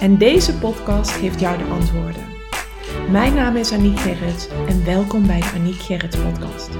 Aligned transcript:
En 0.00 0.18
deze 0.18 0.58
podcast 0.58 1.10
geeft 1.10 1.40
jou 1.40 1.58
de 1.58 1.64
antwoorden. 1.64 2.22
Mijn 3.10 3.34
naam 3.34 3.56
is 3.56 3.72
Aniek 3.72 3.98
Gerrits 3.98 4.48
en 4.48 4.84
welkom 4.84 5.26
bij 5.26 5.40
de 5.40 5.52
Aniek 5.54 5.74
Gerrits 5.74 6.16
podcast. 6.16 6.70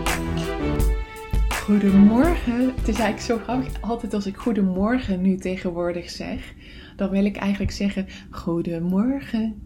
Goedemorgen. 1.49 2.75
Het 2.77 2.89
is 2.89 2.99
eigenlijk 2.99 3.21
zo 3.21 3.39
grappig. 3.39 3.81
Altijd 3.81 4.15
als 4.15 4.27
ik 4.27 4.37
goedemorgen 4.37 5.21
nu 5.21 5.37
tegenwoordig 5.37 6.11
zeg, 6.11 6.55
dan 6.97 7.11
wil 7.11 7.25
ik 7.25 7.37
eigenlijk 7.37 7.73
zeggen 7.73 8.07
goedemorgen 8.31 9.63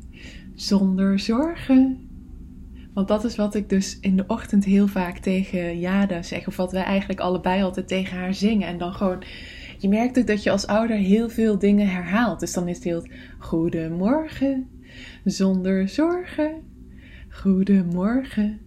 zonder 0.55 1.19
zorgen. 1.19 2.09
Want 2.95 3.09
dat 3.09 3.25
is 3.25 3.37
wat 3.37 3.55
ik 3.55 3.69
dus 3.69 3.99
in 4.01 4.17
de 4.17 4.25
ochtend 4.27 4.65
heel 4.65 4.87
vaak 4.87 5.19
tegen 5.19 5.79
Jada 5.79 6.23
zeg. 6.23 6.47
Of 6.47 6.57
wat 6.57 6.73
wij 6.73 6.83
eigenlijk 6.83 7.21
allebei 7.21 7.63
altijd 7.63 7.89
tegen 7.89 8.19
haar 8.19 8.35
zingen. 8.35 8.69
En 8.69 8.79
dan 8.79 8.93
gewoon 8.93 9.23
je 9.79 9.89
merkt 9.89 10.19
ook 10.19 10.27
dat 10.27 10.43
je 10.43 10.51
als 10.51 10.67
ouder 10.67 10.97
heel 10.97 11.29
veel 11.29 11.59
dingen 11.59 11.89
herhaalt. 11.89 12.41
Dus 12.41 12.53
dan 12.53 12.69
is 12.69 12.75
het 12.75 12.85
heel 12.85 13.07
goedemorgen, 13.39 14.69
zonder 15.25 15.89
zorgen. 15.89 16.53
Goedemorgen, 17.29 18.61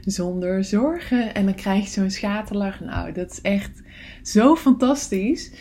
zonder 0.00 0.64
zorgen. 0.64 1.34
En 1.34 1.44
dan 1.44 1.54
krijg 1.54 1.84
je 1.84 1.90
zo'n 1.90 2.10
schaterlach. 2.10 2.80
Nou, 2.80 3.12
dat 3.12 3.30
is 3.30 3.40
echt 3.40 3.82
zo 4.22 4.56
fantastisch. 4.56 5.52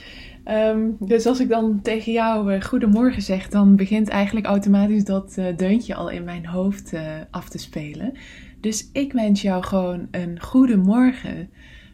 Ehm, 0.43 0.89
dus 0.99 1.25
als 1.25 1.39
ik 1.39 1.49
dan 1.49 1.81
tegen 1.81 2.11
jou 2.11 2.53
uh, 2.53 2.61
goedemorgen 2.61 3.21
zeg, 3.21 3.49
dan 3.49 3.75
begint 3.75 4.09
eigenlijk 4.09 4.45
automatisch 4.45 5.03
dat 5.03 5.35
uh, 5.39 5.45
deuntje 5.57 5.95
al 5.95 6.09
in 6.09 6.23
mijn 6.23 6.45
hoofd 6.45 6.93
uh, 6.93 7.01
af 7.31 7.49
te 7.49 7.57
spelen. 7.57 8.17
Dus 8.59 8.89
ik 8.93 9.13
wens 9.13 9.41
jou 9.41 9.63
gewoon 9.63 10.07
een 10.11 10.41
goede 10.41 10.77
morgen 10.77 11.49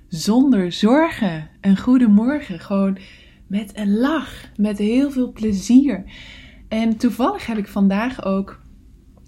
zonder 0.09 0.71
zorgen. 0.71 1.49
Een 1.61 1.77
goede 1.77 2.07
morgen, 2.07 2.59
gewoon 2.59 2.97
met 3.47 3.77
een 3.77 3.97
lach, 3.97 4.51
met 4.55 4.77
heel 4.77 5.11
veel 5.11 5.31
plezier. 5.31 6.03
En 6.67 6.97
toevallig 6.97 7.45
heb 7.45 7.57
ik 7.57 7.67
vandaag 7.67 8.25
ook 8.25 8.61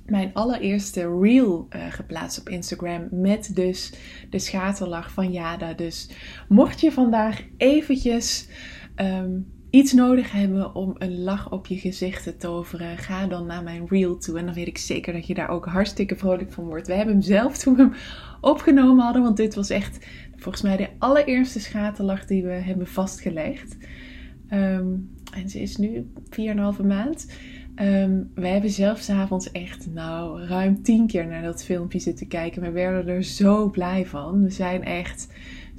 mijn 0.05 0.33
allereerste 0.33 1.19
reel 1.21 1.67
uh, 1.69 1.81
geplaatst 1.89 2.39
op 2.39 2.49
Instagram 2.49 3.07
met 3.11 3.51
dus 3.55 3.93
de 4.29 4.39
schaterlach 4.39 5.11
van 5.11 5.31
Jada. 5.31 5.73
Dus 5.73 6.09
mocht 6.47 6.81
je 6.81 6.91
vandaag 6.91 7.41
eventjes 7.57 8.47
um, 8.95 9.51
iets 9.71 9.93
nodig 9.93 10.31
hebben 10.31 10.75
om 10.75 10.95
een 10.97 11.23
lach 11.23 11.51
op 11.51 11.67
je 11.67 11.77
gezicht 11.77 12.23
te 12.23 12.37
toveren, 12.37 12.97
ga 12.97 13.27
dan 13.27 13.45
naar 13.45 13.63
mijn 13.63 13.87
reel 13.87 14.17
toe. 14.17 14.39
En 14.39 14.45
dan 14.45 14.53
weet 14.53 14.67
ik 14.67 14.77
zeker 14.77 15.13
dat 15.13 15.27
je 15.27 15.33
daar 15.33 15.49
ook 15.49 15.65
hartstikke 15.65 16.15
vrolijk 16.15 16.51
van 16.51 16.65
wordt. 16.65 16.87
We 16.87 16.93
hebben 16.93 17.13
hem 17.13 17.23
zelf 17.23 17.57
toen 17.57 17.75
we 17.75 17.81
hem 17.81 17.93
opgenomen 18.41 19.03
hadden, 19.03 19.21
want 19.21 19.37
dit 19.37 19.55
was 19.55 19.69
echt 19.69 20.07
volgens 20.35 20.63
mij 20.63 20.77
de 20.77 20.89
allereerste 20.97 21.59
schaterlach 21.59 22.25
die 22.25 22.43
we 22.43 22.51
hebben 22.51 22.87
vastgelegd. 22.87 23.77
Um, 24.53 25.09
en 25.33 25.49
ze 25.49 25.61
is 25.61 25.77
nu 25.77 26.11
4,5 26.79 26.85
maand. 26.85 27.27
Um, 27.75 28.31
we 28.35 28.47
hebben 28.47 28.69
zelf 28.69 28.99
s'avonds 28.99 29.51
echt 29.51 29.87
nou 29.93 30.45
ruim 30.45 30.83
tien 30.83 31.07
keer 31.07 31.27
naar 31.27 31.43
dat 31.43 31.63
filmpje 31.63 31.99
zitten 31.99 32.27
kijken. 32.27 32.61
We 32.61 32.71
werden 32.71 33.07
er 33.07 33.23
zo 33.23 33.69
blij 33.69 34.05
van. 34.05 34.43
We 34.43 34.49
zijn 34.49 34.83
echt 34.83 35.27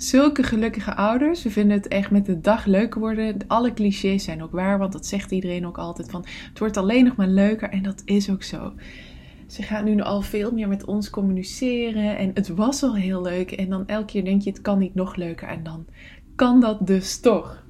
zulke 0.02 0.42
gelukkige 0.42 0.94
ouders. 0.94 1.42
We 1.42 1.50
vinden 1.50 1.76
het 1.76 1.88
echt 1.88 2.10
met 2.10 2.26
de 2.26 2.40
dag 2.40 2.64
leuker 2.64 3.00
worden. 3.00 3.36
Alle 3.46 3.72
clichés 3.72 4.24
zijn 4.24 4.42
ook 4.42 4.52
waar, 4.52 4.78
want 4.78 4.92
dat 4.92 5.06
zegt 5.06 5.30
iedereen 5.30 5.66
ook 5.66 5.78
altijd 5.78 6.10
van 6.10 6.24
het 6.48 6.58
wordt 6.58 6.76
alleen 6.76 7.04
nog 7.04 7.16
maar 7.16 7.28
leuker. 7.28 7.70
En 7.70 7.82
dat 7.82 8.02
is 8.04 8.30
ook 8.30 8.42
zo. 8.42 8.72
Ze 9.46 9.62
gaat 9.62 9.84
nu 9.84 10.00
al 10.00 10.22
veel 10.22 10.52
meer 10.52 10.68
met 10.68 10.84
ons 10.84 11.10
communiceren. 11.10 12.18
En 12.18 12.30
het 12.34 12.48
was 12.48 12.82
al 12.82 12.96
heel 12.96 13.22
leuk. 13.22 13.52
En 13.52 13.68
dan 13.68 13.86
elke 13.86 14.04
keer 14.04 14.24
denk 14.24 14.42
je, 14.42 14.50
het 14.50 14.60
kan 14.60 14.78
niet 14.78 14.94
nog 14.94 15.16
leuker. 15.16 15.48
En 15.48 15.62
dan 15.62 15.86
kan 16.34 16.60
dat 16.60 16.86
dus 16.86 17.20
toch. 17.20 17.64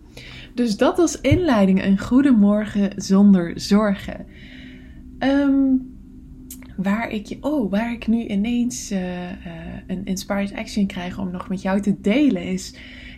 Dus 0.54 0.76
dat 0.76 0.98
als 0.98 1.21
inleiding. 1.21 1.84
Een 1.84 1.98
goedemorgen 1.98 2.92
zonder 2.97 3.60
zorgen. 3.60 4.26
Um, 5.19 5.91
waar 6.82 7.10
ik, 7.10 7.37
oh, 7.41 7.70
waar 7.70 7.93
ik 7.93 8.06
nu 8.06 8.26
ineens 8.26 8.93
uh, 8.93 9.31
uh, 9.31 9.32
een 9.87 10.04
inspired 10.04 10.54
action 10.54 10.87
krijg 10.87 11.19
om 11.19 11.31
nog 11.31 11.48
met 11.48 11.62
jou 11.62 11.81
te 11.81 12.00
delen 12.00 12.43
is 12.43 12.75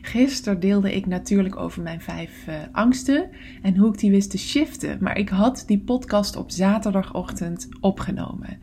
Gisteren 0.07 0.61
deelde 0.61 0.95
ik 0.95 1.07
natuurlijk 1.07 1.57
over 1.57 1.83
mijn 1.83 2.01
vijf 2.01 2.47
uh, 2.49 2.55
angsten 2.73 3.31
en 3.63 3.77
hoe 3.77 3.89
ik 3.93 3.99
die 3.99 4.11
wist 4.11 4.31
te 4.31 4.39
shiften. 4.39 4.99
Maar 5.01 5.19
ik 5.19 5.29
had 5.29 5.65
die 5.67 5.79
podcast 5.79 6.37
op 6.37 6.51
zaterdagochtend 6.51 7.69
opgenomen. 7.81 8.59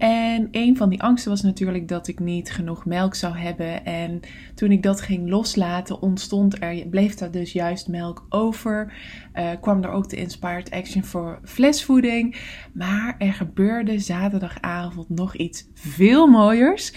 En 0.00 0.48
een 0.50 0.76
van 0.76 0.88
die 0.88 1.02
angsten 1.02 1.30
was 1.30 1.42
natuurlijk 1.42 1.88
dat 1.88 2.08
ik 2.08 2.18
niet 2.18 2.50
genoeg 2.50 2.84
melk 2.86 3.14
zou 3.14 3.36
hebben. 3.36 3.84
En 3.84 4.20
toen 4.54 4.70
ik 4.70 4.82
dat 4.82 5.00
ging 5.00 5.28
loslaten, 5.28 6.02
ontstond 6.02 6.62
er, 6.62 6.86
bleef 6.90 7.20
er 7.20 7.30
dus 7.30 7.52
juist 7.52 7.88
melk 7.88 8.26
over. 8.28 8.92
Uh, 9.34 9.50
kwam 9.60 9.82
er 9.82 9.90
ook 9.90 10.08
de 10.08 10.16
Inspired 10.16 10.70
Action 10.70 11.04
voor 11.04 11.40
flesvoeding. 11.44 12.36
Maar 12.72 13.14
er 13.18 13.32
gebeurde 13.32 13.98
zaterdagavond 13.98 15.08
nog 15.08 15.36
iets 15.36 15.68
veel 15.74 16.26
mooiers. 16.26 16.94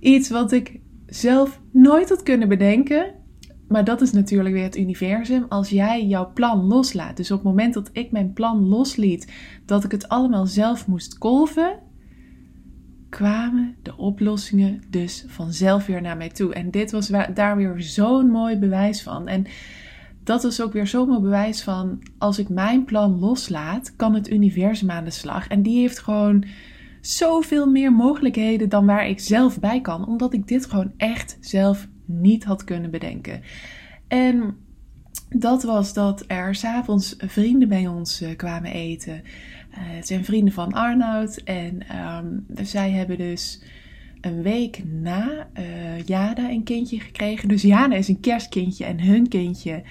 Iets 0.00 0.30
wat 0.30 0.52
ik 0.52 0.80
zelf 1.06 1.60
nooit 1.72 2.08
had 2.08 2.22
kunnen 2.22 2.48
bedenken. 2.48 3.14
Maar 3.68 3.84
dat 3.84 4.00
is 4.00 4.12
natuurlijk 4.12 4.54
weer 4.54 4.64
het 4.64 4.76
universum. 4.76 5.46
Als 5.48 5.68
jij 5.68 6.06
jouw 6.06 6.32
plan 6.32 6.64
loslaat. 6.64 7.16
Dus 7.16 7.30
op 7.30 7.36
het 7.36 7.46
moment 7.46 7.74
dat 7.74 7.90
ik 7.92 8.10
mijn 8.10 8.32
plan 8.32 8.68
losliet, 8.68 9.32
dat 9.66 9.84
ik 9.84 9.90
het 9.90 10.08
allemaal 10.08 10.46
zelf 10.46 10.86
moest 10.86 11.18
kolven, 11.18 11.78
kwamen 13.14 13.76
de 13.82 13.96
oplossingen 13.96 14.82
dus 14.90 15.24
vanzelf 15.26 15.86
weer 15.86 16.02
naar 16.02 16.16
mij 16.16 16.28
toe. 16.28 16.54
En 16.54 16.70
dit 16.70 16.90
was 16.90 17.10
daar 17.34 17.56
weer 17.56 17.74
zo'n 17.78 18.30
mooi 18.30 18.56
bewijs 18.56 19.02
van. 19.02 19.28
En 19.28 19.46
dat 20.24 20.42
was 20.42 20.62
ook 20.62 20.72
weer 20.72 20.86
zo'n 20.86 21.08
mooi 21.08 21.20
bewijs 21.20 21.62
van: 21.62 22.02
als 22.18 22.38
ik 22.38 22.48
mijn 22.48 22.84
plan 22.84 23.18
loslaat, 23.18 23.96
kan 23.96 24.14
het 24.14 24.30
universum 24.30 24.90
aan 24.90 25.04
de 25.04 25.10
slag. 25.10 25.48
En 25.48 25.62
die 25.62 25.80
heeft 25.80 25.98
gewoon 25.98 26.44
zoveel 27.00 27.70
meer 27.70 27.92
mogelijkheden 27.92 28.68
dan 28.68 28.86
waar 28.86 29.08
ik 29.08 29.20
zelf 29.20 29.60
bij 29.60 29.80
kan, 29.80 30.06
omdat 30.06 30.32
ik 30.32 30.48
dit 30.48 30.66
gewoon 30.66 30.92
echt 30.96 31.38
zelf 31.40 31.88
niet 32.04 32.44
had 32.44 32.64
kunnen 32.64 32.90
bedenken. 32.90 33.42
En 34.08 34.56
dat 35.28 35.62
was 35.62 35.92
dat 35.92 36.24
er 36.26 36.54
s'avonds 36.54 37.14
vrienden 37.18 37.68
bij 37.68 37.86
ons 37.86 38.22
uh, 38.22 38.36
kwamen 38.36 38.70
eten. 38.70 39.22
Uh, 39.74 39.80
het 39.80 40.06
zijn 40.06 40.24
vrienden 40.24 40.54
van 40.54 40.72
Arnoud. 40.72 41.36
En 41.36 41.82
um, 42.24 42.46
zij 42.64 42.90
hebben 42.90 43.18
dus 43.18 43.62
een 44.20 44.42
week 44.42 44.82
na 44.84 45.48
uh, 45.58 46.02
Jada 46.02 46.50
een 46.50 46.62
kindje 46.62 47.00
gekregen. 47.00 47.48
Dus 47.48 47.62
Jada 47.62 47.96
is 47.96 48.08
een 48.08 48.20
kerstkindje 48.20 48.84
en 48.84 49.00
hun 49.00 49.28
kindje 49.28 49.82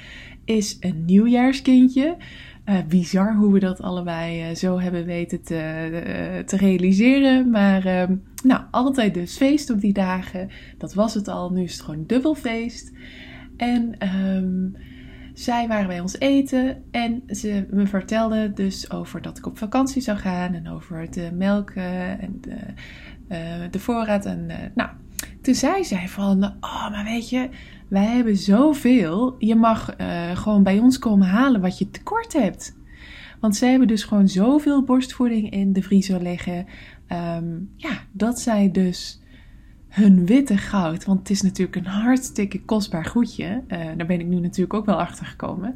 is 0.46 0.78
een 0.80 1.06
nieuwjaarskindje. 1.06 2.18
Uh, 2.66 2.76
bizar 2.88 3.36
hoe 3.36 3.54
we 3.54 3.60
dat 3.60 3.82
allebei 3.82 4.56
zo 4.56 4.80
hebben 4.80 5.06
weten 5.06 5.44
te, 5.44 6.44
te 6.46 6.58
realiseren. 6.58 7.50
Maar 7.50 7.86
ehm, 7.86 8.16
nou, 8.44 8.62
altijd 8.72 9.14
dus 9.14 9.38
feest 9.38 9.70
op 9.70 9.82
die 9.82 9.94
dagen. 9.94 10.50
Dat 10.78 10.94
was 10.94 11.14
het 11.14 11.28
al. 11.28 11.52
Nu 11.52 11.64
is 11.64 11.74
het 11.74 11.82
gewoon 11.82 12.04
dubbel 12.08 12.36
feest. 12.36 12.92
En 13.58 13.96
um, 14.18 14.76
zij 15.34 15.68
waren 15.68 15.88
bij 15.88 16.00
ons 16.00 16.20
eten. 16.20 16.84
En 16.92 17.24
ze 17.28 17.68
me 17.70 17.88
vertelde 17.88 18.54
dus 18.54 18.92
over 18.92 19.22
dat 19.22 19.38
ik 19.38 19.46
op 19.46 19.58
vakantie 19.58 20.02
zou 20.02 20.18
gaan. 20.18 20.54
En 20.54 20.70
over 20.70 21.12
de 21.12 21.30
melk 21.34 21.70
en 21.70 22.42
de, 22.42 22.58
de 23.72 23.80
voorraad. 23.80 24.26
En 24.26 24.52
nou, 24.76 24.90
toen 25.42 25.56
zei 25.56 25.84
zij 25.84 26.08
van, 26.08 26.44
oh, 26.44 26.90
maar 26.90 27.04
weet 27.04 27.30
je, 27.30 27.50
wij 27.88 28.06
hebben 28.06 28.38
zoveel. 28.38 29.36
Je 29.40 29.56
mag 29.56 30.00
uh, 30.00 30.38
gewoon 30.38 30.64
bij 30.64 30.80
ons 30.80 31.00
komen 31.00 31.28
halen 31.28 31.62
wat 31.62 31.78
je 31.78 31.90
tekort 31.90 32.34
hebt. 32.34 32.76
Want 33.40 33.56
zij 33.56 33.70
hebben 33.70 33.88
dus 33.88 34.04
gewoon 34.04 34.28
zoveel 34.28 34.84
borstvoeding 34.84 35.50
in 35.50 35.74
de 35.74 35.82
vriezer 35.82 36.22
liggen. 36.22 36.66
Um, 37.38 37.70
ja, 37.76 38.04
dat 38.12 38.40
zij 38.40 38.72
dus 38.72 39.22
hun 39.94 40.26
witte 40.26 40.58
goud, 40.58 41.06
want 41.06 41.20
het 41.20 41.30
is 41.30 41.42
natuurlijk 41.42 41.76
een 41.76 41.86
hartstikke 41.86 42.62
kostbaar 42.62 43.06
goedje. 43.06 43.62
Uh, 43.68 43.78
daar 43.98 44.08
ben 44.08 44.20
ik 44.20 44.26
nu 44.26 44.40
natuurlijk 44.40 44.74
ook 44.74 44.86
wel 44.86 45.00
achter 45.00 45.26
gekomen. 45.26 45.74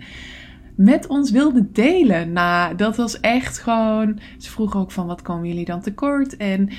Met 0.76 1.08
ons 1.08 1.32
wilden 1.32 1.70
delen. 1.74 2.32
Nou, 2.32 2.76
dat 2.76 2.96
was 2.96 3.20
echt 3.20 3.58
gewoon. 3.58 4.20
Ze 4.38 4.50
vroegen 4.50 4.80
ook 4.80 4.92
van 4.92 5.08
wat 5.08 5.22
komen 5.22 5.48
jullie 5.48 5.66
dan 5.66 5.82
tekort? 5.82 6.38
En 6.38 6.70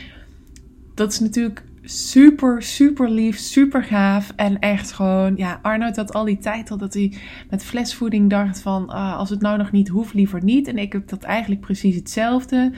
dat 0.94 1.12
is 1.12 1.20
natuurlijk 1.20 1.64
super, 1.82 2.62
super 2.62 3.10
lief, 3.10 3.38
super 3.38 3.84
gaaf. 3.84 4.32
En 4.36 4.58
echt 4.58 4.92
gewoon, 4.92 5.36
ja, 5.36 5.58
Arnoud 5.62 5.96
had 5.96 6.12
al 6.12 6.24
die 6.24 6.38
tijd 6.38 6.70
al 6.70 6.78
dat 6.78 6.94
hij 6.94 7.12
met 7.50 7.64
flesvoeding 7.64 8.30
dacht 8.30 8.60
van, 8.60 8.88
ah, 8.88 9.16
als 9.16 9.30
het 9.30 9.40
nou 9.40 9.58
nog 9.58 9.70
niet 9.70 9.88
hoeft, 9.88 10.14
liever 10.14 10.44
niet. 10.44 10.68
En 10.68 10.78
ik 10.78 10.92
heb 10.92 11.08
dat 11.08 11.22
eigenlijk 11.22 11.60
precies 11.60 11.96
hetzelfde. 11.96 12.72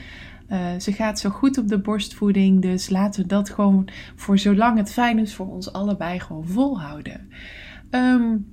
Uh, 0.51 0.79
ze 0.79 0.93
gaat 0.93 1.19
zo 1.19 1.31
goed 1.31 1.59
op 1.59 1.69
de 1.69 1.79
borstvoeding, 1.79 2.63
dus 2.63 2.89
laten 2.89 3.23
we 3.23 3.29
dat 3.29 3.51
gewoon 3.51 3.89
voor 4.17 4.39
zolang 4.39 4.79
het 4.79 4.93
fijn 4.93 5.19
is 5.19 5.35
voor 5.35 5.49
ons 5.49 5.73
allebei 5.73 6.21
gewoon 6.21 6.47
volhouden. 6.47 7.29
Um, 7.91 8.47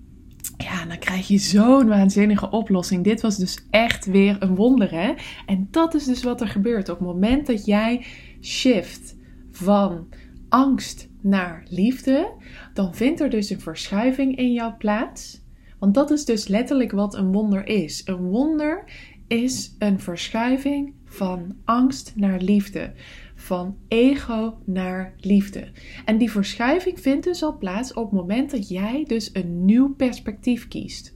ja, 0.57 0.85
dan 0.85 0.99
krijg 0.99 1.27
je 1.27 1.37
zo'n 1.37 1.87
waanzinnige 1.87 2.49
oplossing. 2.49 3.03
Dit 3.03 3.21
was 3.21 3.37
dus 3.37 3.67
echt 3.69 4.05
weer 4.05 4.35
een 4.39 4.55
wonder, 4.55 4.91
hè? 4.91 5.13
En 5.45 5.67
dat 5.71 5.93
is 5.93 6.05
dus 6.05 6.23
wat 6.23 6.41
er 6.41 6.47
gebeurt. 6.47 6.89
Op 6.89 6.97
het 6.97 7.07
moment 7.07 7.47
dat 7.47 7.65
jij 7.65 8.05
shift 8.41 9.15
van 9.51 10.07
angst 10.49 11.09
naar 11.21 11.65
liefde, 11.69 12.31
dan 12.73 12.95
vindt 12.95 13.19
er 13.19 13.29
dus 13.29 13.49
een 13.49 13.59
verschuiving 13.59 14.37
in 14.37 14.53
jouw 14.53 14.77
plaats. 14.77 15.45
Want 15.79 15.93
dat 15.93 16.11
is 16.11 16.25
dus 16.25 16.47
letterlijk 16.47 16.91
wat 16.91 17.15
een 17.15 17.31
wonder 17.31 17.67
is. 17.67 18.01
Een 18.05 18.29
wonder 18.29 18.83
is 19.27 19.75
een 19.79 19.99
verschuiving 19.99 20.93
van 21.07 21.55
angst 21.65 22.13
naar 22.15 22.39
liefde. 22.39 22.93
Van 23.35 23.77
ego 23.87 24.57
naar 24.65 25.13
liefde. 25.19 25.67
En 26.05 26.17
die 26.17 26.31
verschuiving 26.31 26.99
vindt 26.99 27.23
dus 27.23 27.43
al 27.43 27.57
plaats 27.57 27.93
op 27.93 28.03
het 28.03 28.19
moment 28.19 28.51
dat 28.51 28.69
jij 28.69 29.03
dus 29.07 29.29
een 29.33 29.65
nieuw 29.65 29.93
perspectief 29.95 30.67
kiest. 30.67 31.15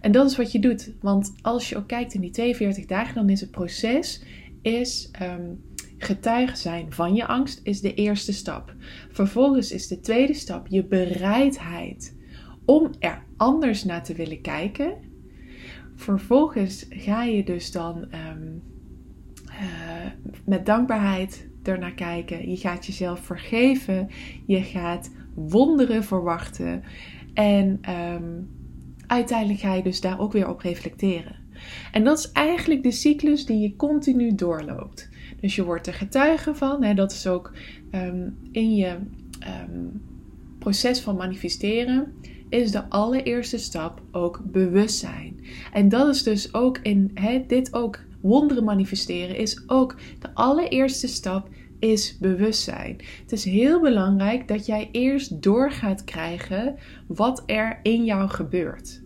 En 0.00 0.12
dat 0.12 0.30
is 0.30 0.36
wat 0.36 0.52
je 0.52 0.58
doet. 0.58 0.92
Want 1.00 1.34
als 1.42 1.68
je 1.68 1.76
ook 1.76 1.88
kijkt 1.88 2.14
in 2.14 2.20
die 2.20 2.30
42 2.30 2.86
dagen, 2.86 3.14
dan 3.14 3.28
is 3.28 3.40
het 3.40 3.50
proces 3.50 4.22
is 4.62 5.10
um, 5.22 5.60
getuige 5.98 6.56
zijn 6.56 6.92
van 6.92 7.14
je 7.14 7.26
angst 7.26 7.60
is 7.62 7.80
de 7.80 7.94
eerste 7.94 8.32
stap. 8.32 8.74
Vervolgens 9.10 9.72
is 9.72 9.86
de 9.86 10.00
tweede 10.00 10.34
stap 10.34 10.66
je 10.66 10.84
bereidheid 10.84 12.16
om 12.64 12.90
er 12.98 13.24
anders 13.36 13.84
naar 13.84 14.04
te 14.04 14.14
willen 14.14 14.40
kijken. 14.40 14.94
Vervolgens 15.94 16.86
ga 16.88 17.24
je 17.24 17.44
dus 17.44 17.72
dan 17.72 18.08
um, 18.14 18.62
uh, 19.60 19.66
met 20.44 20.66
dankbaarheid 20.66 21.48
ernaar 21.62 21.94
kijken. 21.94 22.50
Je 22.50 22.56
gaat 22.56 22.86
jezelf 22.86 23.20
vergeven. 23.20 24.08
Je 24.46 24.62
gaat 24.62 25.10
wonderen 25.34 26.04
verwachten. 26.04 26.82
En 27.34 27.80
um, 28.14 28.48
uiteindelijk 29.06 29.60
ga 29.60 29.74
je 29.74 29.82
dus 29.82 30.00
daar 30.00 30.20
ook 30.20 30.32
weer 30.32 30.48
op 30.48 30.60
reflecteren. 30.60 31.36
En 31.92 32.04
dat 32.04 32.18
is 32.18 32.32
eigenlijk 32.32 32.82
de 32.82 32.90
cyclus 32.90 33.46
die 33.46 33.58
je 33.58 33.76
continu 33.76 34.34
doorloopt. 34.34 35.08
Dus 35.40 35.54
je 35.54 35.64
wordt 35.64 35.86
er 35.86 35.94
getuige 35.94 36.54
van. 36.54 36.84
Hè, 36.84 36.94
dat 36.94 37.12
is 37.12 37.26
ook 37.26 37.52
um, 37.92 38.38
in 38.52 38.74
je 38.74 38.96
um, 39.68 40.02
proces 40.58 41.00
van 41.00 41.16
manifesteren. 41.16 42.12
Is 42.48 42.70
de 42.70 42.88
allereerste 42.88 43.58
stap 43.58 44.02
ook 44.10 44.40
bewustzijn. 44.44 45.40
En 45.72 45.88
dat 45.88 46.14
is 46.14 46.22
dus 46.22 46.54
ook 46.54 46.78
in 46.78 47.10
hè, 47.14 47.44
dit 47.46 47.74
ook 47.74 47.98
wonderen 48.20 48.64
manifesteren. 48.64 49.36
Is 49.36 49.62
ook 49.66 49.96
de 50.18 50.34
allereerste 50.34 51.08
stap 51.08 51.48
is 51.78 52.18
bewustzijn. 52.18 52.96
Het 53.22 53.32
is 53.32 53.44
heel 53.44 53.80
belangrijk 53.80 54.48
dat 54.48 54.66
jij 54.66 54.88
eerst 54.92 55.42
door 55.42 55.70
gaat 55.70 56.04
krijgen 56.04 56.76
wat 57.06 57.42
er 57.46 57.80
in 57.82 58.04
jou 58.04 58.28
gebeurt. 58.28 59.02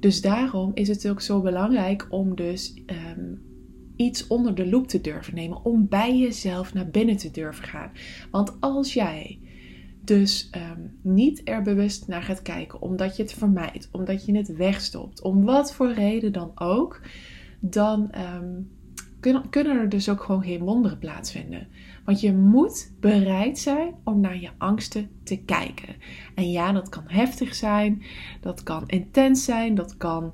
Dus 0.00 0.20
daarom 0.20 0.70
is 0.74 0.88
het 0.88 1.08
ook 1.08 1.20
zo 1.20 1.40
belangrijk 1.40 2.06
om 2.10 2.36
dus 2.36 2.74
um, 2.86 3.42
iets 3.96 4.26
onder 4.26 4.54
de 4.54 4.68
loep 4.68 4.88
te 4.88 5.00
durven 5.00 5.34
nemen. 5.34 5.64
Om 5.64 5.88
bij 5.88 6.18
jezelf 6.18 6.74
naar 6.74 6.88
binnen 6.88 7.16
te 7.16 7.30
durven 7.30 7.64
gaan. 7.64 7.92
Want 8.30 8.56
als 8.60 8.94
jij 8.94 9.38
dus 10.04 10.50
um, 10.56 10.98
niet 11.02 11.40
er 11.44 11.62
bewust 11.62 12.06
naar 12.06 12.22
gaat 12.22 12.42
kijken, 12.42 12.82
omdat 12.82 13.16
je 13.16 13.22
het 13.22 13.32
vermijdt, 13.32 13.88
omdat 13.92 14.24
je 14.24 14.36
het 14.36 14.56
wegstopt, 14.56 15.22
om 15.22 15.44
wat 15.44 15.72
voor 15.72 15.92
reden 15.92 16.32
dan 16.32 16.52
ook, 16.54 17.00
dan 17.60 18.10
um, 18.34 18.70
kunnen, 19.20 19.50
kunnen 19.50 19.76
er 19.76 19.88
dus 19.88 20.08
ook 20.08 20.22
gewoon 20.22 20.42
geen 20.42 20.60
wonderen 20.60 20.98
plaatsvinden. 20.98 21.68
Want 22.04 22.20
je 22.20 22.32
moet 22.32 22.92
bereid 23.00 23.58
zijn 23.58 23.94
om 24.04 24.20
naar 24.20 24.40
je 24.40 24.50
angsten 24.58 25.08
te 25.22 25.36
kijken. 25.36 25.94
En 26.34 26.50
ja, 26.50 26.72
dat 26.72 26.88
kan 26.88 27.04
heftig 27.06 27.54
zijn, 27.54 28.02
dat 28.40 28.62
kan 28.62 28.88
intens 28.88 29.44
zijn, 29.44 29.74
dat 29.74 29.96
kan 29.96 30.32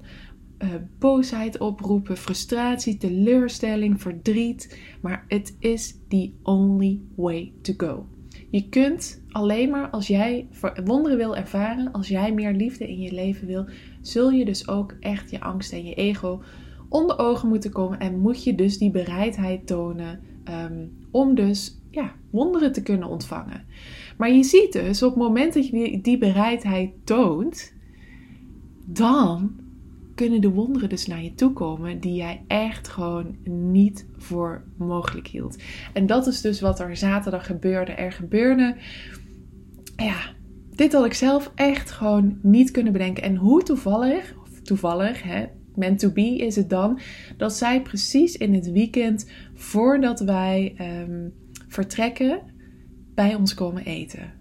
uh, 0.59 0.69
boosheid 0.99 1.59
oproepen, 1.59 2.17
frustratie, 2.17 2.97
teleurstelling, 2.97 4.01
verdriet. 4.01 4.81
Maar 5.01 5.25
het 5.29 5.57
is 5.59 5.99
the 6.09 6.33
only 6.43 7.01
way 7.15 7.53
to 7.63 7.75
go. 7.77 8.07
Je 8.51 8.69
kunt 8.69 9.23
alleen 9.29 9.71
maar 9.71 9.91
als 9.91 10.07
jij 10.07 10.49
wonderen 10.85 11.19
wil 11.19 11.37
ervaren, 11.37 11.93
als 11.93 12.09
jij 12.09 12.33
meer 12.33 12.53
liefde 12.53 12.89
in 12.89 13.01
je 13.01 13.13
leven 13.13 13.47
wil, 13.47 13.67
zul 14.01 14.31
je 14.31 14.45
dus 14.45 14.69
ook 14.69 14.97
echt 15.01 15.31
je 15.31 15.41
angst 15.41 15.73
en 15.73 15.85
je 15.85 15.95
ego 15.95 16.43
onder 16.89 17.19
ogen 17.19 17.49
moeten 17.49 17.71
komen 17.71 17.99
en 17.99 18.19
moet 18.19 18.45
je 18.45 18.55
dus 18.55 18.79
die 18.79 18.91
bereidheid 18.91 19.67
tonen 19.67 20.21
um, 20.49 20.99
om 21.11 21.35
dus 21.35 21.81
ja, 21.91 22.13
wonderen 22.31 22.73
te 22.73 22.83
kunnen 22.83 23.09
ontvangen. 23.09 23.65
Maar 24.17 24.33
je 24.33 24.43
ziet 24.43 24.73
dus 24.73 25.03
op 25.03 25.11
het 25.11 25.23
moment 25.23 25.55
dat 25.55 25.67
je 25.67 25.73
die, 25.73 26.01
die 26.01 26.19
bereidheid 26.19 26.91
toont, 27.05 27.75
dan 28.87 29.65
kunnen 30.15 30.41
de 30.41 30.51
wonderen 30.51 30.89
dus 30.89 31.07
naar 31.07 31.23
je 31.23 31.35
toe 31.35 31.53
komen 31.53 32.01
die 32.01 32.15
jij 32.15 32.45
echt 32.47 32.89
gewoon 32.89 33.37
niet 33.45 34.07
voor 34.17 34.65
mogelijk 34.77 35.27
hield. 35.27 35.63
En 35.93 36.07
dat 36.07 36.27
is 36.27 36.41
dus 36.41 36.61
wat 36.61 36.81
er 36.81 36.97
zaterdag 36.97 37.47
gebeurde. 37.47 37.93
Er 37.93 38.13
gebeurde, 38.13 38.77
ja, 39.97 40.35
dit 40.71 40.93
had 40.93 41.05
ik 41.05 41.15
zelf 41.15 41.53
echt 41.55 41.91
gewoon 41.91 42.39
niet 42.43 42.71
kunnen 42.71 42.93
bedenken. 42.93 43.23
En 43.23 43.37
hoe 43.37 43.63
toevallig, 43.63 44.35
of 44.43 44.61
toevallig, 44.61 45.23
hè, 45.23 45.47
meant 45.77 45.99
to 45.99 46.11
be 46.11 46.37
is 46.37 46.57
het 46.57 46.71
dan, 46.71 46.99
dat 47.37 47.53
zij 47.53 47.83
precies 47.83 48.37
in 48.37 48.55
het 48.55 48.71
weekend 48.71 49.31
voordat 49.55 50.21
wij 50.21 50.75
um, 50.81 51.35
vertrekken 51.69 52.41
bij 53.15 53.35
ons 53.35 53.55
komen 53.55 53.85
eten. 53.85 54.33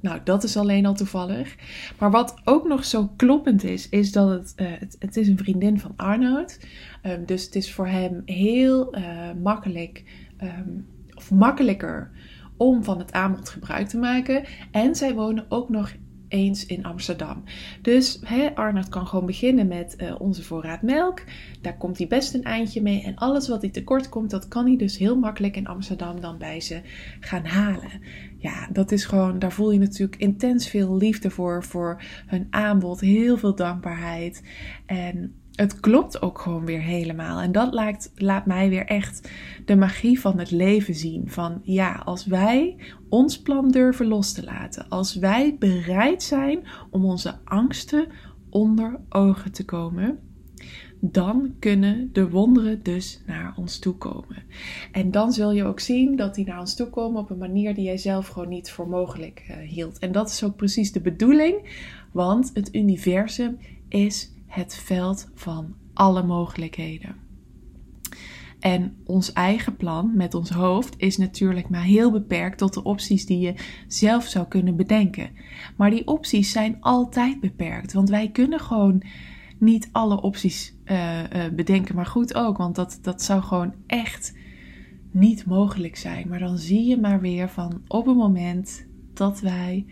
Nou, 0.00 0.20
dat 0.24 0.44
is 0.44 0.56
alleen 0.56 0.86
al 0.86 0.94
toevallig. 0.94 1.56
Maar 1.98 2.10
wat 2.10 2.40
ook 2.44 2.68
nog 2.68 2.84
zo 2.84 3.12
kloppend 3.16 3.64
is, 3.64 3.88
is 3.88 4.12
dat 4.12 4.28
het, 4.28 4.52
uh, 4.56 4.66
het, 4.98 5.16
is 5.16 5.28
een 5.28 5.38
vriendin 5.38 5.80
van 5.80 5.92
Arnoud. 5.96 6.58
Um, 7.06 7.26
dus 7.26 7.44
het 7.44 7.54
is 7.54 7.72
voor 7.72 7.86
hem 7.86 8.22
heel 8.24 8.96
uh, 8.98 9.32
makkelijk, 9.42 10.04
um, 10.42 10.86
of 11.14 11.30
makkelijker 11.30 12.10
om 12.56 12.84
van 12.84 12.98
het 12.98 13.12
aanbod 13.12 13.48
gebruik 13.48 13.88
te 13.88 13.98
maken. 13.98 14.44
En 14.70 14.94
zij 14.94 15.14
wonen 15.14 15.46
ook 15.48 15.68
nog 15.68 15.92
eens 16.32 16.66
in 16.66 16.84
Amsterdam. 16.84 17.42
Dus 17.82 18.20
hè, 18.24 18.54
Arnold 18.54 18.88
kan 18.88 19.06
gewoon 19.06 19.26
beginnen 19.26 19.68
met 19.68 19.96
uh, 19.98 20.14
onze 20.20 20.42
voorraad 20.42 20.82
melk. 20.82 21.22
Daar 21.60 21.76
komt 21.76 21.98
hij 21.98 22.06
best 22.06 22.34
een 22.34 22.42
eindje 22.42 22.82
mee. 22.82 23.02
En 23.02 23.16
alles 23.16 23.48
wat 23.48 23.62
hij 23.62 23.70
tekort 23.70 24.08
komt, 24.08 24.30
dat 24.30 24.48
kan 24.48 24.66
hij 24.66 24.76
dus 24.76 24.98
heel 24.98 25.16
makkelijk 25.16 25.56
in 25.56 25.66
Amsterdam 25.66 26.20
dan 26.20 26.38
bij 26.38 26.60
ze 26.60 26.80
gaan 27.20 27.44
halen. 27.44 28.00
Ja, 28.38 28.68
dat 28.72 28.92
is 28.92 29.04
gewoon, 29.04 29.38
daar 29.38 29.52
voel 29.52 29.70
je 29.70 29.78
natuurlijk 29.78 30.20
intens 30.20 30.68
veel 30.68 30.96
liefde 30.96 31.30
voor, 31.30 31.64
voor 31.64 32.02
hun 32.26 32.46
aanbod. 32.50 33.00
Heel 33.00 33.38
veel 33.38 33.54
dankbaarheid. 33.54 34.42
En 34.86 35.34
het 35.54 35.80
klopt 35.80 36.22
ook 36.22 36.38
gewoon 36.38 36.64
weer 36.64 36.80
helemaal. 36.80 37.40
En 37.40 37.52
dat 37.52 37.74
laat, 37.74 38.12
laat 38.14 38.46
mij 38.46 38.68
weer 38.68 38.86
echt 38.86 39.30
de 39.64 39.76
magie 39.76 40.20
van 40.20 40.38
het 40.38 40.50
leven 40.50 40.94
zien. 40.94 41.30
Van 41.30 41.60
ja, 41.62 42.02
als 42.04 42.26
wij 42.26 42.76
ons 43.08 43.42
plan 43.42 43.70
durven 43.70 44.06
los 44.06 44.32
te 44.32 44.44
laten, 44.44 44.88
als 44.88 45.14
wij 45.14 45.56
bereid 45.58 46.22
zijn 46.22 46.66
om 46.90 47.04
onze 47.04 47.34
angsten 47.44 48.06
onder 48.50 49.00
ogen 49.08 49.52
te 49.52 49.64
komen, 49.64 50.18
dan 51.04 51.54
kunnen 51.58 52.12
de 52.12 52.30
wonderen 52.30 52.82
dus 52.82 53.22
naar 53.26 53.54
ons 53.56 53.78
toe 53.78 53.94
komen. 53.94 54.42
En 54.92 55.10
dan 55.10 55.32
zul 55.32 55.52
je 55.52 55.64
ook 55.64 55.80
zien 55.80 56.16
dat 56.16 56.34
die 56.34 56.46
naar 56.46 56.60
ons 56.60 56.74
toe 56.76 56.90
komen 56.90 57.20
op 57.20 57.30
een 57.30 57.38
manier 57.38 57.74
die 57.74 57.84
jij 57.84 57.96
zelf 57.96 58.28
gewoon 58.28 58.48
niet 58.48 58.70
voor 58.70 58.88
mogelijk 58.88 59.46
uh, 59.50 59.56
hield. 59.56 59.98
En 59.98 60.12
dat 60.12 60.30
is 60.30 60.44
ook 60.44 60.56
precies 60.56 60.92
de 60.92 61.00
bedoeling, 61.00 61.84
want 62.12 62.50
het 62.54 62.74
universum 62.74 63.58
is 63.88 64.31
het 64.52 64.74
veld 64.74 65.30
van 65.34 65.74
alle 65.92 66.22
mogelijkheden. 66.22 67.16
En 68.60 68.96
ons 69.04 69.32
eigen 69.32 69.76
plan 69.76 70.16
met 70.16 70.34
ons 70.34 70.50
hoofd 70.50 70.94
is 70.96 71.16
natuurlijk 71.16 71.68
maar 71.68 71.82
heel 71.82 72.10
beperkt 72.10 72.58
tot 72.58 72.74
de 72.74 72.82
opties 72.82 73.26
die 73.26 73.38
je 73.38 73.54
zelf 73.86 74.24
zou 74.24 74.46
kunnen 74.46 74.76
bedenken. 74.76 75.30
Maar 75.76 75.90
die 75.90 76.06
opties 76.06 76.52
zijn 76.52 76.76
altijd 76.80 77.40
beperkt, 77.40 77.92
want 77.92 78.08
wij 78.08 78.30
kunnen 78.30 78.60
gewoon 78.60 79.02
niet 79.58 79.88
alle 79.92 80.20
opties 80.20 80.74
uh, 80.84 81.18
uh, 81.18 81.44
bedenken. 81.52 81.94
Maar 81.94 82.06
goed 82.06 82.34
ook, 82.34 82.56
want 82.56 82.74
dat, 82.74 82.98
dat 83.02 83.22
zou 83.22 83.42
gewoon 83.42 83.74
echt 83.86 84.36
niet 85.10 85.46
mogelijk 85.46 85.96
zijn. 85.96 86.28
Maar 86.28 86.38
dan 86.38 86.58
zie 86.58 86.84
je 86.84 87.00
maar 87.00 87.20
weer 87.20 87.48
van 87.48 87.82
op 87.86 88.06
het 88.06 88.16
moment 88.16 88.86
dat 89.14 89.40
wij 89.40 89.86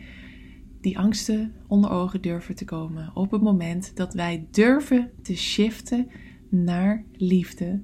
die 0.80 0.99
angsten 0.99 1.52
onder 1.66 1.90
ogen 1.90 2.20
durven 2.20 2.54
te 2.54 2.64
komen. 2.64 3.10
Op 3.14 3.30
het 3.30 3.42
moment 3.42 3.96
dat 3.96 4.14
wij 4.14 4.46
durven 4.50 5.10
te 5.22 5.37
shiften 5.37 6.10
naar 6.49 7.04
liefde, 7.16 7.80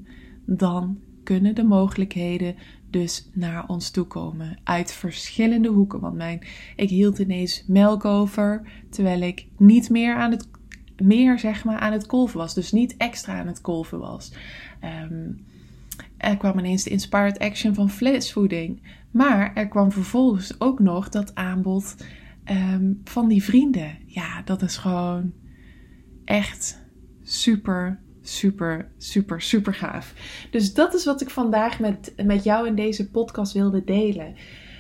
dan 0.47 0.99
kunnen 1.23 1.55
de 1.55 1.65
mogelijkheden 1.65 2.55
dus 2.91 3.31
naar 3.33 3.69
ons 3.69 3.91
toe 3.91 4.07
komen. 4.07 4.59
Uit 4.65 4.93
verschillende 4.93 5.69
hoeken. 5.69 6.01
Want 6.01 6.17
mijn, 6.17 6.47
ik 6.77 6.89
hield 6.89 7.19
ineens 7.19 7.65
melk 7.67 8.05
over, 8.05 8.69
terwijl 8.91 9.21
ik 9.21 9.47
niet 9.59 9.91
meer 9.91 10.15
aan 10.15 10.31
het, 10.31 10.49
meer 11.03 11.39
zeg 11.39 11.65
maar 11.65 11.79
aan 11.79 11.93
het 11.93 12.07
kolven 12.07 12.39
was. 12.39 12.55
Dus 12.55 12.73
niet 12.73 12.97
extra 12.97 13.39
aan 13.39 13.47
het 13.47 13.61
kolven 13.61 13.99
was. 13.99 14.33
Um, 15.11 15.45
Er 16.17 16.37
kwam 16.37 16.59
ineens 16.59 16.83
de 16.83 16.91
Inspired 16.91 17.39
Action 17.39 17.75
van 17.75 17.91
flesvoeding. 17.91 18.83
Maar 19.11 19.55
er 19.55 19.69
kwam 19.69 19.93
vervolgens 19.93 20.61
ook 20.61 20.79
nog 20.79 21.09
dat 21.09 21.35
aanbod 21.35 21.97
ehm, 22.47 22.93
van 23.05 23.29
die 23.29 23.43
vrienden. 23.43 23.99
Ja, 24.07 24.43
dat 24.43 24.63
is 24.63 24.77
gewoon 24.77 25.33
echt 26.25 26.85
super, 27.23 28.01
super, 28.23 28.91
super, 28.99 29.41
super 29.43 29.75
gaaf. 29.75 30.15
Dus 30.51 30.75
dat 30.75 30.95
is 30.95 31.05
wat 31.05 31.21
ik 31.21 31.31
vandaag 31.31 31.81
met, 31.81 32.13
met 32.25 32.45
jou 32.45 32.67
in 32.67 32.75
deze 32.75 33.11
podcast 33.11 33.53
wilde 33.53 33.85
delen. 33.85 34.35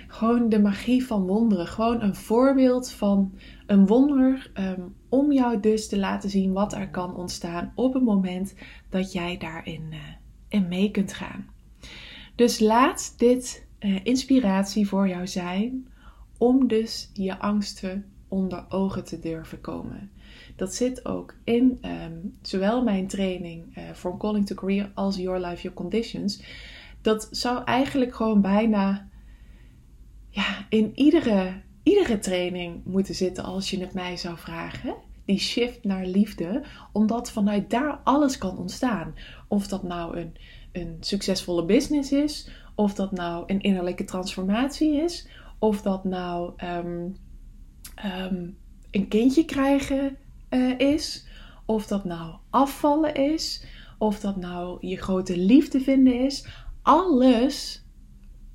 Gewoon 0.08 0.48
de 0.48 0.60
magie 0.60 1.06
van 1.06 1.26
wonderen. 1.26 1.66
Gewoon 1.66 2.02
een 2.02 2.14
voorbeeld 2.14 2.90
van 2.90 3.32
een 3.66 3.86
wonder 3.86 4.50
ehm, 4.54 4.80
om 5.08 5.32
jou 5.32 5.60
dus 5.60 5.88
te 5.88 5.98
laten 5.98 6.30
zien 6.30 6.52
wat 6.52 6.72
er 6.72 6.88
kan 6.88 7.16
ontstaan 7.16 7.72
op 7.74 7.94
het 7.94 8.02
moment 8.02 8.54
dat 8.88 9.12
jij 9.12 9.36
daarin 9.38 9.92
uh, 10.50 10.68
mee 10.68 10.90
kunt 10.90 11.12
gaan. 11.12 11.46
Dus 12.34 12.60
laat 12.60 13.14
dit 13.16 13.66
uh, 13.80 14.00
inspiratie 14.02 14.88
voor 14.88 15.08
jou 15.08 15.26
zijn 15.26 15.86
om 16.38 16.68
dus 16.68 17.10
je 17.12 17.38
angsten 17.38 18.04
onder 18.28 18.64
ogen 18.68 19.04
te 19.04 19.18
durven 19.18 19.60
komen. 19.60 20.10
Dat 20.56 20.74
zit 20.74 21.06
ook 21.06 21.34
in 21.44 21.78
um, 21.82 22.38
zowel 22.42 22.82
mijn 22.82 23.06
training 23.06 23.78
uh, 24.04 24.16
Calling 24.18 24.46
to 24.46 24.54
Career 24.54 24.90
als 24.94 25.16
Your 25.16 25.46
Life, 25.46 25.62
Your 25.62 25.76
Conditions. 25.76 26.42
Dat 27.00 27.28
zou 27.30 27.64
eigenlijk 27.64 28.14
gewoon 28.14 28.40
bijna 28.40 29.08
ja, 30.30 30.66
in 30.68 30.92
iedere, 30.94 31.62
iedere 31.82 32.18
training 32.18 32.84
moeten 32.84 33.14
zitten 33.14 33.44
als 33.44 33.70
je 33.70 33.80
het 33.80 33.94
mij 33.94 34.16
zou 34.16 34.38
vragen. 34.38 34.94
Die 35.24 35.38
shift 35.38 35.84
naar 35.84 36.06
liefde, 36.06 36.64
omdat 36.92 37.30
vanuit 37.30 37.70
daar 37.70 38.00
alles 38.04 38.38
kan 38.38 38.58
ontstaan. 38.58 39.14
Of 39.48 39.66
dat 39.68 39.82
nou 39.82 40.18
een, 40.18 40.34
een 40.72 40.96
succesvolle 41.00 41.64
business 41.64 42.12
is, 42.12 42.50
of 42.74 42.94
dat 42.94 43.12
nou 43.12 43.44
een 43.46 43.60
innerlijke 43.60 44.04
transformatie 44.04 45.02
is, 45.02 45.28
of 45.58 45.82
dat 45.82 46.04
nou 46.04 46.52
um, 46.64 47.16
um, 48.04 48.58
een 48.90 49.08
kindje 49.08 49.44
krijgen 49.44 50.16
uh, 50.50 50.78
is, 50.78 51.26
of 51.64 51.86
dat 51.86 52.04
nou 52.04 52.36
afvallen 52.50 53.14
is, 53.14 53.64
of 53.98 54.20
dat 54.20 54.36
nou 54.36 54.86
je 54.86 54.96
grote 54.96 55.38
liefde 55.38 55.80
vinden 55.80 56.20
is. 56.24 56.46
Alles 56.82 57.84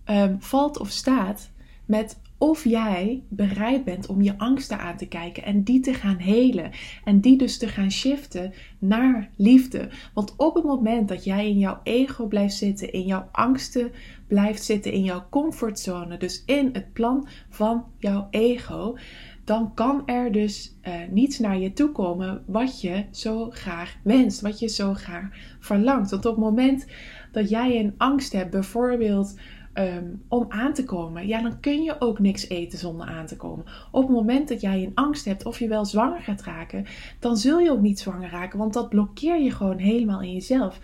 um, 0.05 0.41
valt 0.41 0.79
of 0.79 0.89
staat 0.89 1.51
met 1.85 2.19
of 2.41 2.63
jij 2.63 3.23
bereid 3.29 3.83
bent 3.83 4.07
om 4.07 4.21
je 4.21 4.37
angsten 4.37 4.79
aan 4.79 4.97
te 4.97 5.07
kijken 5.07 5.43
en 5.43 5.63
die 5.63 5.79
te 5.79 5.93
gaan 5.93 6.17
helen. 6.17 6.71
En 7.03 7.19
die 7.19 7.37
dus 7.37 7.57
te 7.57 7.67
gaan 7.67 7.91
shiften 7.91 8.53
naar 8.79 9.29
liefde. 9.35 9.89
Want 10.13 10.33
op 10.37 10.55
het 10.55 10.63
moment 10.63 11.07
dat 11.07 11.23
jij 11.23 11.49
in 11.49 11.57
jouw 11.57 11.79
ego 11.83 12.25
blijft 12.25 12.55
zitten, 12.55 12.93
in 12.93 13.05
jouw 13.05 13.29
angsten 13.31 13.91
blijft 14.27 14.63
zitten, 14.63 14.91
in 14.91 15.03
jouw 15.03 15.25
comfortzone, 15.29 16.17
dus 16.17 16.43
in 16.45 16.69
het 16.73 16.93
plan 16.93 17.27
van 17.49 17.85
jouw 17.99 18.27
ego, 18.29 18.97
dan 19.45 19.73
kan 19.73 20.07
er 20.07 20.31
dus 20.31 20.77
uh, 20.83 20.93
niets 21.09 21.39
naar 21.39 21.57
je 21.57 21.73
toe 21.73 21.91
komen 21.91 22.43
wat 22.47 22.81
je 22.81 23.05
zo 23.11 23.49
graag 23.49 23.95
wenst, 24.03 24.41
wat 24.41 24.59
je 24.59 24.67
zo 24.67 24.93
graag 24.93 25.29
verlangt. 25.59 26.09
Want 26.09 26.25
op 26.25 26.35
het 26.35 26.43
moment 26.43 26.85
dat 27.31 27.49
jij 27.49 27.79
een 27.79 27.93
angst 27.97 28.33
hebt, 28.33 28.51
bijvoorbeeld 28.51 29.35
um, 29.73 30.21
om 30.27 30.45
aan 30.49 30.73
te 30.73 30.83
komen, 30.83 31.27
ja, 31.27 31.41
dan 31.41 31.59
kun 31.59 31.83
je 31.83 31.95
ook 31.99 32.19
niks 32.19 32.49
eten 32.49 32.79
zonder 32.79 33.07
aan 33.07 33.25
te 33.25 33.35
komen. 33.35 33.65
Op 33.91 34.01
het 34.01 34.11
moment 34.11 34.47
dat 34.47 34.61
jij 34.61 34.83
een 34.83 34.95
angst 34.95 35.25
hebt 35.25 35.45
of 35.45 35.59
je 35.59 35.67
wel 35.67 35.85
zwanger 35.85 36.21
gaat 36.21 36.43
raken, 36.43 36.85
dan 37.19 37.37
zul 37.37 37.59
je 37.59 37.71
ook 37.71 37.81
niet 37.81 37.99
zwanger 37.99 38.29
raken, 38.29 38.59
want 38.59 38.73
dat 38.73 38.89
blokkeer 38.89 39.41
je 39.41 39.51
gewoon 39.51 39.77
helemaal 39.77 40.21
in 40.21 40.33
jezelf. 40.33 40.79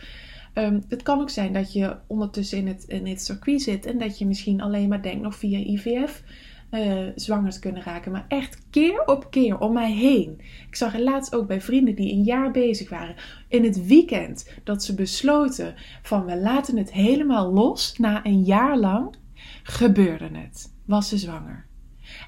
Um, 0.53 0.84
het 0.88 1.03
kan 1.03 1.22
ook 1.22 1.29
zijn 1.29 1.53
dat 1.53 1.74
je 1.74 1.96
ondertussen 2.08 2.58
in 2.58 2.67
het, 2.67 2.84
in 2.84 3.08
het 3.08 3.22
circuit 3.22 3.62
zit 3.62 3.86
en 3.86 3.98
dat 3.98 4.17
je 4.17 4.25
misschien 4.25 4.62
alleen 4.62 4.89
maar 4.89 5.01
denkt 5.01 5.22
nog 5.22 5.36
via 5.36 5.58
IVF 5.58 6.24
uh, 6.72 7.50
te 7.50 7.60
kunnen 7.60 7.84
raken. 7.84 8.12
Maar 8.12 8.26
echt 8.28 8.62
keer 8.70 9.06
op 9.06 9.32
keer 9.32 9.60
om 9.60 9.74
mij 9.74 9.92
heen. 9.92 10.42
Ik 10.68 10.76
zag 10.76 10.92
het 10.92 11.02
laatst 11.02 11.36
ook 11.36 11.48
bij 11.48 11.62
vrienden 11.62 11.96
die 11.96 12.12
een 12.12 12.24
jaar 12.24 12.52
bezig 12.52 12.90
waren. 12.90 13.16
In 13.48 13.64
het 13.64 13.86
weekend 13.86 14.52
dat 14.64 14.84
ze 14.84 14.96
besloten 14.96 15.76
van 16.02 16.26
we 16.26 16.38
laten 16.38 16.78
het 16.78 16.92
helemaal 16.92 17.54
los. 17.54 17.98
Na 17.98 18.26
een 18.26 18.44
jaar 18.44 18.78
lang 18.78 19.16
gebeurde 19.64 20.30
het. 20.32 20.74
Was 20.86 21.10
ze 21.10 21.18
zwanger. 21.18 21.66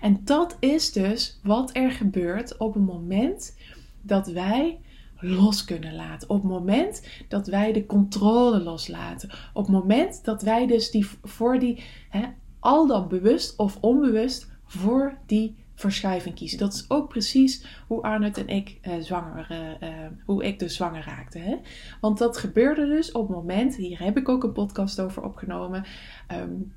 En 0.02 0.22
dat 0.24 0.58
is 0.60 0.92
dus 0.92 1.40
wat 1.44 1.76
er 1.76 1.92
gebeurt 1.92 2.58
op 2.58 2.74
het 2.74 2.86
moment 2.86 3.58
dat 4.02 4.28
wij 4.28 4.80
los 5.20 5.66
kunnen 5.66 5.96
laten. 5.96 6.30
Op 6.30 6.42
het 6.42 6.52
moment 6.52 7.08
dat 7.28 7.48
wij 7.48 7.74
de 7.74 7.86
controle 7.86 8.60
loslaten. 8.60 9.30
Op 9.54 9.64
het 9.64 9.74
moment 9.74 10.24
dat 10.24 10.42
wij 10.42 10.68
dus 10.68 10.92
die, 10.92 11.08
voor 11.24 11.60
die 11.60 11.84
hè, 12.10 12.24
al 12.60 12.88
dan 12.88 13.08
bewust 13.08 13.58
of 13.58 13.78
onbewust 13.82 14.52
voor 14.64 15.18
die 15.26 15.56
verschuiving 15.80 16.36
kiezen. 16.36 16.58
Dat 16.58 16.74
is 16.74 16.86
ook 16.88 17.10
precies 17.10 17.66
hoe 17.88 18.02
Arnold 18.02 18.38
en 18.38 18.48
ik 18.48 18.80
uh, 18.82 18.94
zwanger, 19.00 19.48
uh, 19.82 19.90
hoe 20.26 20.44
ik 20.44 20.60
dus 20.60 20.76
zwanger 20.76 21.04
raakte. 21.06 21.40
Hè? 21.40 21.58
Want 22.02 22.18
dat 22.18 22.38
gebeurde 22.38 22.86
dus 22.86 23.12
op 23.12 23.28
het 23.28 23.38
moment, 23.38 23.76
hier 23.76 24.04
heb 24.04 24.18
ik 24.18 24.30
ook 24.30 24.44
een 24.44 24.52
podcast 24.52 25.00
over 25.00 25.24
opgenomen. 25.24 25.86
Um, 26.32 26.74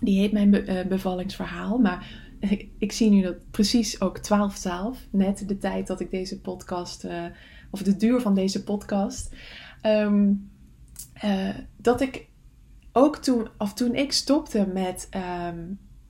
die 0.00 0.18
heet 0.20 0.32
mijn 0.32 0.50
be 0.50 0.84
bevallingsverhaal. 0.88 1.78
Maar 1.78 2.24
ik, 2.78 2.92
zie 2.92 3.10
nu 3.10 3.22
dat 3.22 3.50
precies 3.50 4.00
ook 4.00 4.18
12-12, 4.18 5.10
net 5.10 5.48
de 5.48 5.58
tijd 5.58 5.86
dat 5.86 6.00
ik 6.00 6.10
deze 6.10 6.40
podcast, 6.40 7.06
of 7.70 7.82
de 7.82 7.96
duur 7.96 8.20
van 8.20 8.34
deze 8.34 8.64
podcast, 8.64 9.34
um, 9.82 10.50
dat 11.76 12.00
ik 12.00 12.28
ook 12.96 13.16
toen, 13.16 13.48
of 13.58 13.72
toen 13.74 13.94
ik 13.94 14.12
stopte 14.12 14.66
met 14.66 15.06
ehm, 15.10 15.64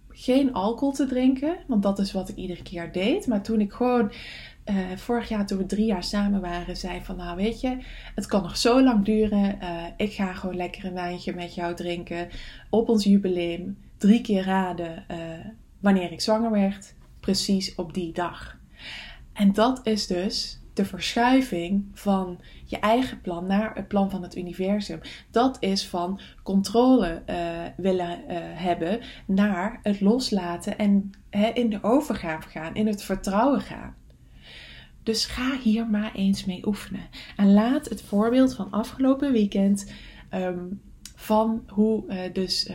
geen 0.08 0.52
alcohol 0.52 0.94
te 0.94 1.06
drinken, 1.06 1.56
want 1.66 1.82
dat 1.82 1.98
is 1.98 2.12
wat 2.12 2.28
ik 2.28 2.36
iedere 2.36 2.62
keer 2.62 2.92
deed. 2.92 3.26
Maar 3.26 3.42
toen 3.42 3.60
ik 3.60 3.72
gewoon 3.72 4.12
uh, 4.64 4.76
vorig 4.96 5.28
jaar, 5.28 5.46
toen 5.46 5.58
we 5.58 5.66
drie 5.66 5.86
jaar 5.86 6.04
samen 6.04 6.40
waren, 6.40 6.76
zei 6.76 7.04
van 7.04 7.16
nou 7.16 7.36
weet 7.36 7.60
je, 7.60 7.78
het 8.14 8.26
kan 8.26 8.42
nog 8.42 8.56
zo 8.56 8.82
lang 8.82 9.04
duren. 9.04 9.58
Uh, 9.62 9.84
ik 9.96 10.12
ga 10.12 10.32
gewoon 10.32 10.56
lekker 10.56 10.84
een 10.84 10.94
wijntje 10.94 11.34
met 11.34 11.54
jou 11.54 11.74
drinken 11.74 12.28
op 12.70 12.88
ons 12.88 13.04
jubileum. 13.04 13.78
Drie 13.98 14.20
keer 14.20 14.44
raden 14.44 15.04
uh, 15.10 15.16
wanneer 15.80 16.12
ik 16.12 16.20
zwanger 16.20 16.50
werd, 16.50 16.94
precies 17.20 17.74
op 17.74 17.94
die 17.94 18.12
dag. 18.12 18.58
En 19.32 19.52
dat 19.52 19.80
is 19.86 20.06
dus 20.06 20.60
de 20.76 20.84
verschuiving 20.84 21.84
van 21.92 22.40
je 22.64 22.78
eigen 22.78 23.20
plan 23.20 23.46
naar 23.46 23.74
het 23.74 23.88
plan 23.88 24.10
van 24.10 24.22
het 24.22 24.36
universum. 24.36 25.00
Dat 25.30 25.56
is 25.60 25.88
van 25.88 26.20
controle 26.42 27.22
uh, 27.26 27.62
willen 27.76 28.18
uh, 28.28 28.36
hebben 28.38 29.00
naar 29.26 29.78
het 29.82 30.00
loslaten 30.00 30.78
en 30.78 31.10
in 31.54 31.70
de 31.70 31.82
overgave 31.82 32.48
gaan, 32.48 32.74
in 32.74 32.86
het 32.86 33.02
vertrouwen 33.02 33.60
gaan. 33.60 33.94
Dus 35.02 35.26
ga 35.26 35.58
hier 35.58 35.86
maar 35.86 36.14
eens 36.14 36.44
mee 36.44 36.66
oefenen. 36.66 37.08
En 37.36 37.52
laat 37.52 37.88
het 37.88 38.02
voorbeeld 38.02 38.54
van 38.54 38.70
afgelopen 38.70 39.32
weekend 39.32 39.92
um, 40.34 40.80
van 41.14 41.62
hoe 41.66 42.04
uh, 42.06 42.20
dus 42.32 42.70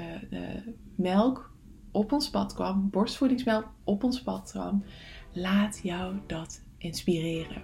melk 0.95 1.51
op 1.91 2.11
ons 2.11 2.29
pad 2.29 2.53
kwam, 2.53 2.89
borstvoedingsmelk 2.89 3.71
op 3.83 4.03
ons 4.03 4.21
pad 4.21 4.51
kwam, 4.51 4.83
laat 5.33 5.79
jou 5.83 6.15
dat 6.27 6.61
inspireren. 6.81 7.61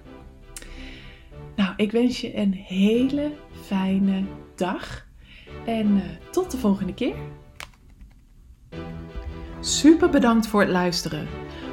Nou, 1.55 1.73
ik 1.75 1.91
wens 1.91 2.21
je 2.21 2.37
een 2.37 2.53
hele 2.53 3.31
fijne 3.61 4.23
dag 4.55 5.07
en 5.65 5.87
uh, 5.87 6.03
tot 6.31 6.51
de 6.51 6.57
volgende 6.57 6.93
keer. 6.93 7.15
Super 9.59 10.09
bedankt 10.09 10.47
voor 10.47 10.61
het 10.61 10.69
luisteren. 10.69 11.27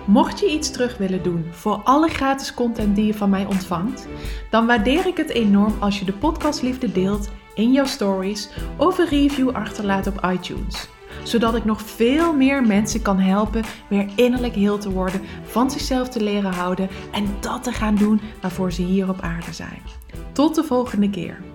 Mocht 0.07 0.41
je 0.41 0.51
iets 0.51 0.71
terug 0.71 0.97
willen 0.97 1.23
doen 1.23 1.45
voor 1.51 1.83
alle 1.85 2.09
gratis 2.09 2.55
content 2.55 2.97
die 2.97 3.07
je 3.07 3.15
van 3.15 3.31
mij 3.31 3.47
ontvangt, 3.47 4.09
dan 4.51 4.67
waardeer 4.67 5.07
ik 5.07 5.17
het 5.17 5.31
enorm 5.31 5.75
als 5.81 5.99
je 5.99 6.05
de 6.05 6.13
podcastliefde 6.13 6.93
deelt 6.93 7.31
in 7.55 7.73
jouw 7.73 7.85
stories 7.85 8.51
of 8.77 8.99
een 8.99 9.09
review 9.09 9.51
achterlaat 9.51 10.07
op 10.07 10.25
iTunes 10.33 10.89
zodat 11.25 11.55
ik 11.55 11.65
nog 11.65 11.83
veel 11.83 12.33
meer 12.33 12.63
mensen 12.63 13.03
kan 13.03 13.19
helpen 13.19 13.63
weer 13.89 14.09
innerlijk 14.15 14.55
heel 14.55 14.79
te 14.79 14.91
worden, 14.91 15.21
van 15.43 15.71
zichzelf 15.71 16.09
te 16.09 16.23
leren 16.23 16.53
houden 16.53 16.89
en 17.13 17.27
dat 17.41 17.63
te 17.63 17.73
gaan 17.73 17.95
doen 17.95 18.21
waarvoor 18.41 18.73
ze 18.73 18.83
hier 18.83 19.09
op 19.09 19.21
aarde 19.21 19.53
zijn. 19.53 19.83
Tot 20.33 20.55
de 20.55 20.65
volgende 20.65 21.11
keer. 21.11 21.54